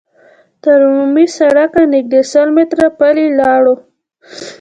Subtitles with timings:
[0.63, 3.75] تر عمومي سړکه نږدې سل متره پلي لاړو.